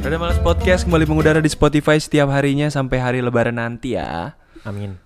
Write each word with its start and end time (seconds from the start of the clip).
Rada 0.00 0.16
Males 0.16 0.40
Podcast 0.40 0.88
kembali 0.88 1.04
mengudara 1.04 1.38
di 1.38 1.50
Spotify 1.52 2.00
setiap 2.00 2.32
harinya 2.32 2.72
sampai 2.72 2.98
hari 2.98 3.18
lebaran 3.20 3.60
nanti 3.60 3.94
ya. 3.94 4.32
Amin. 4.64 4.96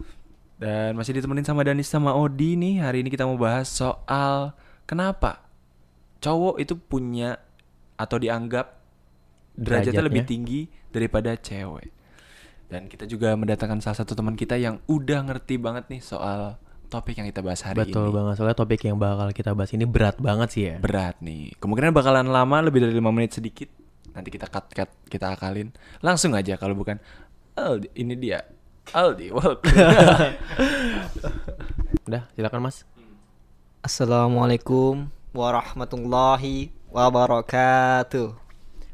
Dan 0.57 0.95
masih 0.95 1.19
ditemenin 1.19 1.43
sama 1.43 1.67
Danis 1.67 1.91
sama 1.91 2.15
Odi 2.15 2.55
nih. 2.55 2.79
Hari 2.81 3.03
ini 3.03 3.11
kita 3.11 3.27
mau 3.27 3.35
bahas 3.35 3.67
soal 3.67 4.55
kenapa 4.87 5.43
cowok 6.23 6.63
itu 6.63 6.79
punya 6.79 7.43
atau 7.99 8.17
dianggap 8.17 8.79
derajatnya 9.55 9.99
Derajatnya. 9.99 10.03
lebih 10.07 10.23
tinggi 10.25 10.61
daripada 10.95 11.35
cewek. 11.35 11.91
Dan 12.71 12.87
kita 12.87 13.05
juga 13.05 13.35
mendatangkan 13.35 13.83
salah 13.83 13.99
satu 14.03 14.15
teman 14.15 14.39
kita 14.39 14.55
yang 14.57 14.79
udah 14.87 15.27
ngerti 15.27 15.59
banget 15.59 15.91
nih 15.91 16.01
soal 16.01 16.57
topik 16.89 17.19
yang 17.19 17.27
kita 17.27 17.43
bahas 17.43 17.67
hari 17.67 17.83
Betul 17.83 18.09
ini. 18.09 18.15
banget 18.15 18.35
soalnya 18.39 18.57
topik 18.57 18.81
yang 18.87 18.97
bakal 18.97 19.27
kita 19.35 19.51
bahas 19.53 19.75
ini 19.75 19.85
berat 19.85 20.17
banget 20.23 20.49
sih 20.55 20.63
ya. 20.71 20.77
Berat 20.79 21.19
nih. 21.19 21.51
Kemungkinan 21.59 21.91
bakalan 21.91 22.31
lama 22.31 22.57
lebih 22.63 22.87
dari 22.87 22.95
5 22.95 23.11
menit 23.11 23.35
sedikit. 23.35 23.69
Nanti 24.15 24.31
kita 24.31 24.47
cut 24.47 24.71
cut 24.71 24.91
kita 25.11 25.35
akalin. 25.35 25.75
Langsung 25.99 26.39
aja 26.39 26.55
kalau 26.55 26.79
bukan 26.79 27.03
Aldi, 27.59 27.91
ini 27.99 28.15
dia. 28.15 28.47
Aldi, 28.95 29.35
welcome. 29.35 29.67
Udah, 32.07 32.23
silakan 32.39 32.71
Mas. 32.71 32.87
Assalamualaikum 33.83 35.11
warahmatullahi 35.35 36.71
wabarakatuh. 36.95 38.39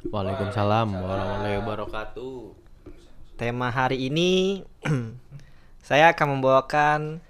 Waalaikumsalam 0.09 0.88
warahmatullahi 0.88 1.56
wabarakatuh. 1.61 2.37
Tema 3.37 3.69
hari 3.69 4.09
ini 4.09 4.64
saya 5.89 6.16
akan 6.16 6.41
membawakan 6.41 7.20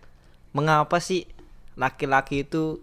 mengapa 0.55 1.03
sih 1.03 1.27
laki-laki 1.75 2.47
itu 2.47 2.79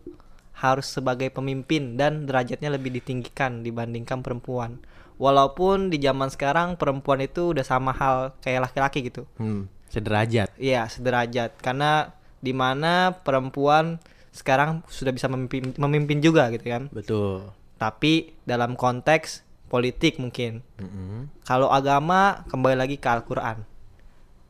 harus 0.58 0.90
sebagai 0.90 1.30
pemimpin 1.30 1.96
dan 1.96 2.26
derajatnya 2.26 2.74
lebih 2.74 2.98
ditinggikan 2.98 3.64
dibandingkan 3.64 4.26
perempuan. 4.26 4.82
Walaupun 5.18 5.90
di 5.90 5.98
zaman 5.98 6.30
sekarang 6.30 6.78
perempuan 6.78 7.26
itu 7.26 7.54
udah 7.58 7.66
sama 7.66 7.90
hal 7.94 8.38
kayak 8.42 8.70
laki-laki 8.70 9.10
gitu. 9.10 9.26
Hmm, 9.42 9.66
sederajat. 9.90 10.54
Iya, 10.62 10.86
sederajat. 10.86 11.58
Karena 11.58 12.14
di 12.38 12.54
mana 12.54 13.18
perempuan 13.26 13.98
sekarang 14.30 14.86
sudah 14.86 15.10
bisa 15.10 15.26
memimpin, 15.26 15.74
memimpin 15.82 16.22
juga 16.22 16.54
gitu 16.54 16.70
kan. 16.70 16.84
Betul. 16.94 17.50
Tapi 17.82 18.38
dalam 18.46 18.78
konteks 18.78 19.42
politik 19.68 20.22
mungkin. 20.22 20.62
Mm-mm. 20.78 21.34
Kalau 21.44 21.74
agama 21.74 22.46
kembali 22.48 22.78
lagi 22.78 22.96
ke 23.02 23.08
Al-Qur'an. 23.10 23.66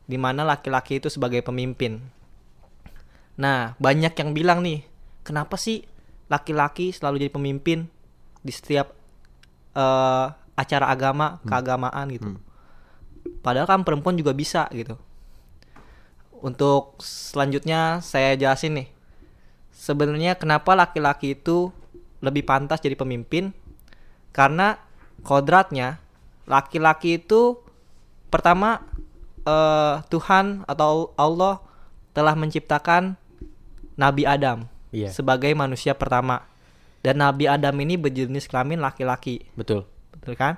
Di 0.08 0.16
mana 0.16 0.44
laki-laki 0.44 1.00
itu 1.00 1.08
sebagai 1.08 1.40
pemimpin. 1.44 2.00
Nah, 3.40 3.76
banyak 3.76 4.12
yang 4.16 4.30
bilang 4.32 4.60
nih, 4.64 4.84
kenapa 5.24 5.56
sih 5.60 5.84
laki-laki 6.28 6.92
selalu 6.92 7.24
jadi 7.24 7.32
pemimpin 7.32 7.78
di 8.40 8.52
setiap 8.52 8.92
eh, 9.76 10.26
acara 10.58 10.90
agama, 10.90 11.38
keagamaan 11.46 12.06
gitu. 12.10 12.34
Padahal 13.46 13.70
kan 13.70 13.86
perempuan 13.86 14.18
juga 14.18 14.34
bisa 14.34 14.66
gitu. 14.74 14.98
Untuk 16.38 16.98
selanjutnya 17.02 18.02
saya 18.02 18.34
jelasin 18.34 18.82
nih. 18.82 18.88
Sebenarnya 19.70 20.34
kenapa 20.34 20.74
laki-laki 20.74 21.38
itu 21.38 21.70
lebih 22.18 22.42
pantas 22.42 22.82
jadi 22.82 22.98
pemimpin? 22.98 23.54
Karena 24.34 24.74
kodratnya 25.22 26.02
laki-laki 26.50 27.22
itu 27.22 27.58
pertama 28.26 28.82
eh, 29.46 30.02
Tuhan 30.10 30.66
atau 30.66 31.14
Allah 31.14 31.62
telah 32.10 32.34
menciptakan 32.34 33.14
Nabi 33.94 34.26
Adam 34.26 34.66
Iya. 34.88 35.12
sebagai 35.12 35.52
manusia 35.52 35.92
pertama. 35.94 36.48
Dan 37.04 37.22
Nabi 37.22 37.46
Adam 37.46 37.76
ini 37.78 37.94
berjenis 37.94 38.50
kelamin 38.50 38.82
laki-laki. 38.82 39.46
Betul. 39.54 39.86
Betul 40.18 40.34
kan? 40.34 40.54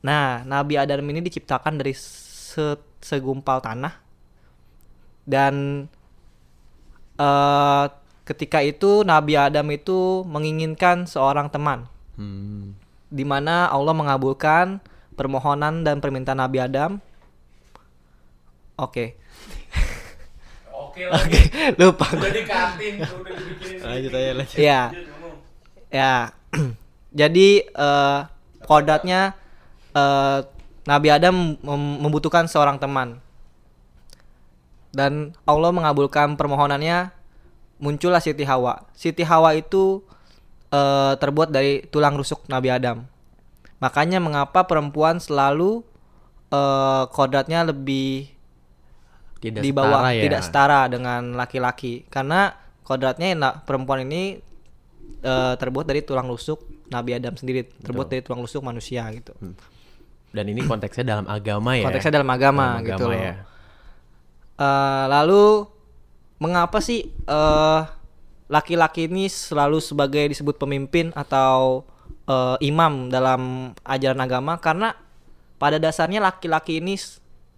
Nah, 0.00 0.42
Nabi 0.42 0.76
Adam 0.76 1.02
ini 1.06 1.20
diciptakan 1.20 1.76
dari 1.76 1.92
se- 1.92 2.80
segumpal 3.00 3.60
tanah 3.60 3.94
dan 5.22 5.86
eh 7.16 7.84
ketika 8.22 8.58
itu 8.60 9.02
Nabi 9.02 9.34
Adam 9.34 9.66
itu 9.70 10.26
menginginkan 10.26 11.06
seorang 11.06 11.46
teman 11.46 11.86
Hmm. 12.16 12.74
di 13.06 13.22
mana 13.22 13.68
Allah 13.68 13.92
mengabulkan 13.92 14.80
permohonan 15.14 15.84
dan 15.84 16.00
permintaan 16.00 16.40
Nabi 16.40 16.58
Adam. 16.58 16.98
Oke. 18.76 19.16
Oke 20.72 21.02
Oke, 21.16 21.40
lupa. 21.76 22.08
Udah 22.08 22.32
di 22.32 22.42
kantin, 22.44 22.94
udah 23.00 23.32
dibikinin. 23.32 23.80
Lanjut 23.80 24.12
aja 24.12 24.30
lanjut. 24.32 24.56
Iya. 24.56 24.80
Ya. 25.88 26.14
Jadi 27.20 27.48
eh 27.64 28.20
kodratnya 28.66 29.32
eh 29.94 30.40
Nabi 30.86 31.08
Adam 31.10 31.58
mem- 31.58 31.98
membutuhkan 32.02 32.46
seorang 32.46 32.78
teman. 32.78 33.18
Dan 34.94 35.34
Allah 35.44 35.74
mengabulkan 35.74 36.38
permohonannya 36.38 37.10
muncullah 37.82 38.22
Siti 38.22 38.46
Hawa. 38.46 38.86
Siti 38.94 39.26
Hawa 39.26 39.58
itu 39.58 40.00
eh, 40.70 41.12
terbuat 41.18 41.50
dari 41.50 41.82
tulang 41.90 42.14
rusuk 42.14 42.46
Nabi 42.46 42.70
Adam. 42.70 43.02
Makanya 43.82 44.22
mengapa 44.22 44.64
perempuan 44.64 45.18
selalu 45.18 45.82
eh 46.54 47.04
kodratnya 47.10 47.66
lebih 47.66 48.30
Tidak 49.42 49.60
di 49.60 49.70
bawah 49.74 50.06
setara 50.06 50.10
ya. 50.14 50.22
tidak 50.22 50.42
setara 50.46 50.80
dengan 50.86 51.34
laki-laki 51.34 52.06
karena 52.06 52.54
kodratnya 52.86 53.34
perempuan 53.66 54.06
ini 54.06 54.38
eh, 55.26 55.54
terbuat 55.58 55.90
dari 55.90 56.06
tulang 56.06 56.30
rusuk 56.30 56.75
Nabi 56.86 57.10
Adam 57.14 57.34
sendiri 57.34 57.66
terbuat 57.82 58.06
dari 58.06 58.22
tulang 58.22 58.42
rusuk 58.42 58.62
manusia 58.62 59.06
gitu 59.10 59.34
Dan 60.30 60.44
ini 60.52 60.60
konteksnya 60.62 61.16
dalam 61.16 61.26
agama 61.26 61.74
ya. 61.74 61.88
konteksnya 61.88 62.20
dalam 62.20 62.30
agama, 62.30 62.76
Dalam 62.76 62.84
gitu 62.84 63.04
agama 63.08 63.14
loh. 63.14 63.22
ya. 63.24 63.34
Eh, 64.56 65.04
lalu 65.08 65.44
mengapa 66.38 66.78
sih 66.80 67.08
eh, 67.08 67.80
laki-laki 68.46 69.08
ini 69.08 69.26
selalu 69.26 69.80
sebagai 69.80 70.24
disebut 70.28 70.56
pemimpin 70.56 71.12
atau 71.12 71.84
eh, 72.24 72.56
imam 72.62 73.08
dalam 73.08 73.72
ajaran 73.82 74.20
agama 74.20 74.60
karena 74.60 74.92
pada 75.56 75.80
dasarnya 75.80 76.20
laki-laki 76.20 76.84
ini 76.84 76.96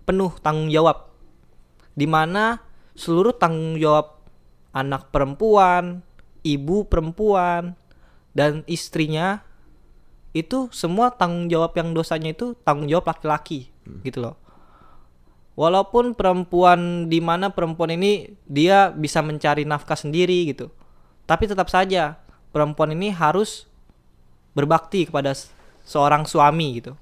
penuh 0.07 0.33
tanggung 0.39 0.71
jawab 0.71 1.11
di 1.99 2.07
mana 2.07 2.63
seluruh 2.95 3.35
tanggung 3.35 3.75
jawab 3.75 4.23
anak 4.71 5.11
perempuan, 5.11 5.99
ibu 6.47 6.87
perempuan 6.87 7.75
dan 8.37 8.65
istrinya 8.69 9.45
itu 10.37 10.69
semua 10.71 11.11
tanggung 11.11 11.49
jawab 11.49 11.73
yang 11.75 11.97
dosanya 11.97 12.37
itu 12.37 12.53
tanggung 12.63 12.87
jawab 12.87 13.09
laki-laki 13.11 13.73
gitu 14.05 14.23
loh. 14.23 14.37
Walaupun 15.59 16.15
perempuan 16.15 17.11
di 17.11 17.19
mana 17.19 17.51
perempuan 17.51 17.91
ini 17.91 18.39
dia 18.47 18.95
bisa 18.95 19.19
mencari 19.25 19.67
nafkah 19.67 19.99
sendiri 19.99 20.55
gitu. 20.55 20.71
Tapi 21.27 21.51
tetap 21.51 21.67
saja 21.67 22.15
perempuan 22.55 22.95
ini 22.95 23.11
harus 23.11 23.67
berbakti 24.55 25.11
kepada 25.11 25.35
seorang 25.83 26.23
suami 26.31 26.79
gitu. 26.79 26.95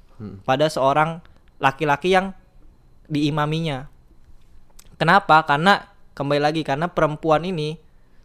Pada 0.48 0.72
seorang 0.72 1.20
laki-laki 1.60 2.16
yang 2.16 2.32
diimaminya. 3.12 3.92
Kenapa? 4.96 5.44
Karena 5.44 5.92
kembali 6.16 6.40
lagi 6.40 6.64
karena 6.64 6.88
perempuan 6.88 7.44
ini 7.44 7.76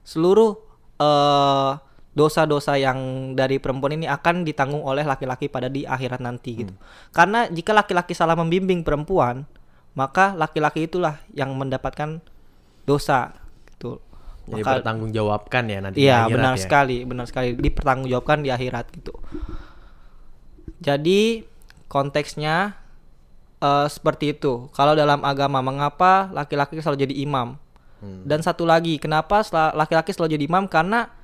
seluruh 0.08 0.56
eh, 0.96 1.72
dosa-dosa 2.12 2.76
yang 2.76 3.32
dari 3.40 3.56
perempuan 3.56 3.96
ini 3.96 4.08
akan 4.08 4.44
ditanggung 4.44 4.84
oleh 4.84 5.08
laki-laki 5.08 5.48
pada 5.48 5.72
di 5.72 5.88
akhirat 5.88 6.20
nanti 6.20 6.60
gitu. 6.60 6.74
Karena 7.16 7.48
jika 7.48 7.72
laki-laki 7.72 8.12
salah 8.12 8.36
membimbing 8.36 8.84
perempuan, 8.84 9.48
maka 9.96 10.36
laki-laki 10.36 10.92
itulah 10.92 11.24
yang 11.32 11.56
mendapatkan 11.56 12.20
dosa 12.84 13.32
gitu. 13.72 14.04
Jadi 14.52 14.64
Maka 14.66 14.84
bertanggungjawabkan 14.84 15.64
ya 15.72 15.80
nanti 15.80 15.98
Iya, 16.04 16.28
benar 16.28 16.60
ya. 16.60 16.62
sekali, 16.68 17.08
benar 17.08 17.26
sekali 17.32 17.56
dipertanggungjawabkan 17.56 18.44
di 18.44 18.50
akhirat 18.52 18.86
gitu. 18.92 19.16
Jadi 20.84 21.48
konteksnya 21.88 22.76
eh, 23.64 23.88
seperti 23.88 24.36
itu. 24.36 24.68
Kalau 24.76 25.00
dalam 25.00 25.24
agama 25.24 25.64
mengapa 25.64 26.28
laki-laki 26.36 26.84
selalu 26.84 27.08
jadi 27.08 27.16
imam? 27.24 27.56
Hmm. 28.02 28.26
Dan 28.26 28.42
satu 28.42 28.66
lagi, 28.66 28.98
kenapa 28.98 29.46
laki-laki 29.78 30.12
selalu 30.12 30.36
jadi 30.36 30.46
imam? 30.50 30.66
Karena 30.66 31.21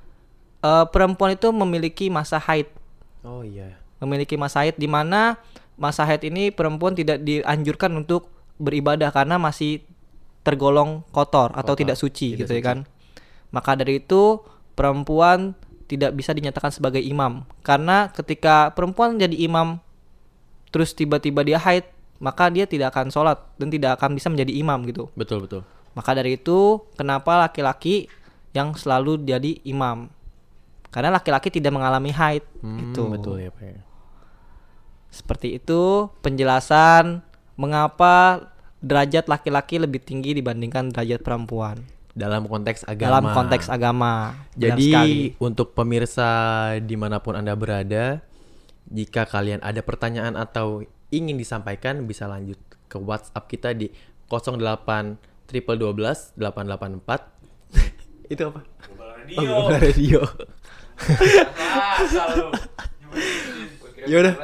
eh, 0.60 0.86
perempuan 0.88 1.34
itu 1.34 1.48
memiliki 1.50 2.06
masa 2.08 2.38
haid, 2.38 2.66
Oh 3.22 3.42
iya. 3.42 3.76
memiliki 3.98 4.38
masa 4.38 4.62
haid 4.62 4.78
di 4.78 4.86
mana 4.86 5.36
masa 5.74 6.02
haid 6.02 6.22
ini 6.26 6.50
perempuan 6.50 6.94
tidak 6.94 7.22
dianjurkan 7.22 7.94
untuk 7.94 8.30
beribadah 8.58 9.14
karena 9.14 9.38
masih 9.38 9.82
tergolong 10.42 11.02
kotor 11.10 11.50
atau 11.54 11.74
Kotor, 11.74 11.80
tidak 11.84 11.96
suci 11.98 12.34
tidak 12.34 12.38
gitu 12.46 12.52
ya 12.54 12.60
suci. 12.62 12.68
kan. 12.68 12.78
Maka 13.50 13.78
dari 13.78 14.02
itu 14.02 14.42
perempuan 14.74 15.54
tidak 15.88 16.12
bisa 16.14 16.36
dinyatakan 16.36 16.68
sebagai 16.68 17.00
imam 17.00 17.48
karena 17.64 18.12
ketika 18.12 18.70
perempuan 18.76 19.16
jadi 19.16 19.34
imam 19.40 19.80
terus 20.68 20.92
tiba-tiba 20.92 21.40
dia 21.40 21.56
haid 21.56 21.88
maka 22.20 22.50
dia 22.52 22.66
tidak 22.68 22.92
akan 22.92 23.08
sholat 23.08 23.38
dan 23.56 23.70
tidak 23.70 23.96
akan 23.96 24.12
bisa 24.18 24.28
menjadi 24.28 24.52
imam 24.52 24.78
gitu. 24.84 25.08
Betul 25.14 25.46
betul. 25.46 25.62
Maka 25.94 26.12
dari 26.12 26.36
itu 26.36 26.82
kenapa 26.98 27.38
laki-laki 27.46 28.10
yang 28.52 28.74
selalu 28.74 29.22
jadi 29.22 29.62
imam? 29.64 30.10
Karena 30.88 31.12
laki-laki 31.12 31.48
tidak 31.48 31.70
mengalami 31.70 32.10
haid 32.10 32.44
Hmm, 32.60 32.80
itu. 32.86 33.02
betul 33.06 33.36
ya 33.38 33.50
Pak. 33.50 33.62
ya. 33.62 33.80
Seperti 35.08 35.56
itu 35.56 36.08
penjelasan 36.20 37.24
mengapa 37.54 38.48
derajat 38.78 39.26
laki-laki 39.26 39.76
lebih 39.76 39.98
tinggi 39.98 40.32
dibandingkan 40.32 40.88
derajat 40.88 41.20
perempuan 41.20 41.82
Dalam 42.10 42.44
konteks 42.44 42.84
agama. 42.84 43.08
dalam 43.08 43.24
konteks 43.32 43.66
agama. 43.68 44.12
Jadi 44.52 44.88
sekali. 44.88 45.18
untuk 45.38 45.72
pemirsa 45.72 46.30
di 46.78 46.94
mana 46.94 47.18
pun 47.18 47.34
anda 47.34 47.52
berada, 47.52 48.20
jika 48.86 49.22
kalian 49.24 49.60
ada 49.60 49.80
pertanyaan 49.80 50.34
atau 50.34 50.82
ingin 51.08 51.34
disampaikan 51.34 52.04
bisa 52.04 52.26
lanjut 52.26 52.58
ke 52.86 52.96
WhatsApp 52.96 53.44
kita 53.46 53.70
di 53.72 53.88
08 54.26 55.14
triple 55.46 55.78
12 55.78 56.36
884 56.36 57.32
itu 58.32 58.42
apa? 58.44 58.60
Radio. 59.18 59.38
Oh, 59.46 59.68
radio. 59.70 60.20
Yaudah. 64.10 64.34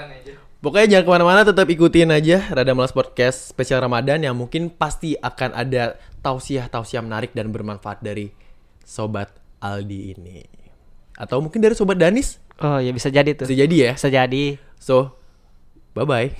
Pokoknya 0.65 0.97
jangan 0.97 1.05
ke 1.05 1.13
mana-mana, 1.13 1.41
tetap 1.45 1.69
ikutin 1.69 2.09
aja 2.09 2.41
Rada 2.49 2.73
Malas 2.73 2.97
Podcast 2.97 3.53
spesial 3.53 3.85
Ramadan 3.85 4.25
yang 4.25 4.33
mungkin 4.33 4.73
pasti 4.73 5.13
akan 5.13 5.53
ada 5.53 6.01
tausiah-tausiah 6.25 7.05
menarik 7.05 7.37
dan 7.37 7.53
bermanfaat 7.53 8.01
dari 8.01 8.33
Sobat 8.81 9.29
Aldi 9.61 10.17
ini. 10.17 10.41
Atau 11.21 11.45
mungkin 11.45 11.61
dari 11.61 11.77
Sobat 11.77 12.01
Danis, 12.01 12.41
Oh 12.63 12.79
ya 12.79 12.95
bisa 12.95 13.11
jadi 13.11 13.35
tuh. 13.35 13.45
bisa 13.45 13.61
jadi 13.61 13.77
ya. 13.77 13.93
Bisa 13.93 14.09
jadi. 14.09 14.57
So, 14.79 15.19
bye-bye. 15.93 16.33